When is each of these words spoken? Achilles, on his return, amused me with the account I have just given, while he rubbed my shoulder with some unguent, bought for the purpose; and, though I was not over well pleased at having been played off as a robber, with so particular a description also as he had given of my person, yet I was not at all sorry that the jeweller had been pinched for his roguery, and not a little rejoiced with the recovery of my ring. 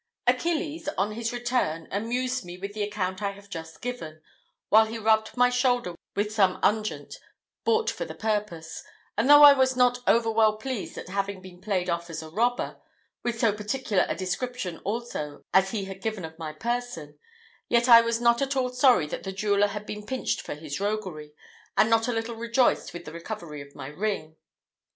Achilles, 0.25 0.89
on 0.97 1.11
his 1.11 1.31
return, 1.31 1.87
amused 1.91 2.43
me 2.43 2.57
with 2.57 2.73
the 2.73 2.81
account 2.81 3.21
I 3.21 3.33
have 3.33 3.51
just 3.51 3.81
given, 3.83 4.19
while 4.69 4.87
he 4.87 4.97
rubbed 4.97 5.37
my 5.37 5.51
shoulder 5.51 5.93
with 6.15 6.33
some 6.33 6.57
unguent, 6.63 7.17
bought 7.65 7.91
for 7.91 8.03
the 8.03 8.15
purpose; 8.15 8.83
and, 9.15 9.29
though 9.29 9.43
I 9.43 9.53
was 9.53 9.75
not 9.75 9.99
over 10.07 10.31
well 10.31 10.57
pleased 10.57 10.97
at 10.97 11.09
having 11.09 11.39
been 11.39 11.61
played 11.61 11.87
off 11.87 12.09
as 12.09 12.23
a 12.23 12.31
robber, 12.31 12.81
with 13.21 13.39
so 13.39 13.53
particular 13.53 14.07
a 14.09 14.15
description 14.15 14.79
also 14.79 15.43
as 15.53 15.69
he 15.69 15.85
had 15.85 16.01
given 16.01 16.25
of 16.25 16.39
my 16.39 16.51
person, 16.51 17.19
yet 17.69 17.87
I 17.87 18.01
was 18.01 18.19
not 18.19 18.41
at 18.41 18.55
all 18.55 18.69
sorry 18.69 19.05
that 19.05 19.21
the 19.21 19.31
jeweller 19.31 19.67
had 19.67 19.85
been 19.85 20.07
pinched 20.07 20.41
for 20.41 20.55
his 20.55 20.79
roguery, 20.79 21.35
and 21.77 21.91
not 21.91 22.07
a 22.07 22.11
little 22.11 22.33
rejoiced 22.35 22.91
with 22.91 23.05
the 23.05 23.13
recovery 23.13 23.61
of 23.61 23.75
my 23.75 23.89
ring. 23.89 24.35